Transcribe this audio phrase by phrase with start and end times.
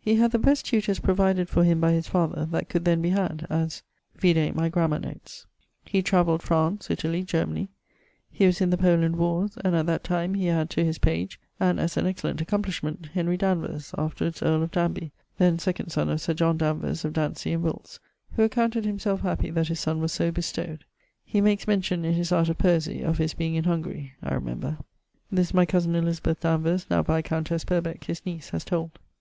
[0.00, 3.10] He had the best tutors provided for him by his father that could then be
[3.10, 3.84] had, as...
[4.16, 5.46] Vide my Grammar[BY] notes.
[5.84, 7.68] He travelled France, Italie, Germany;
[8.32, 11.36] he was in the Poland warres, and at that time he had to his page[LXXXVIII.]
[11.60, 16.20] (and as an excellent accomplishment) Henry Danvers (afterwards earle of Danby), then second son of
[16.20, 18.00] Sir John Danvers of Dantesey in Wilts,
[18.32, 20.84] who accounted himselfe happy that his son was so bestowed.
[21.24, 24.78] He makes mention, in his Art of Poesie, of his being in Hungarie (I remember).
[24.78, 24.84] [LXXXVIII.]
[25.30, 28.98] This my cosen Elizabeth Danvers, now viscountesse Purbec, his niece, has told.